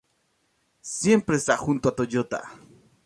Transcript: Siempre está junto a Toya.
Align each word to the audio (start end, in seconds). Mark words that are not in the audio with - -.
Siempre 0.81 1.35
está 1.35 1.55
junto 1.57 1.87
a 1.87 1.91
Toya. 1.95 2.25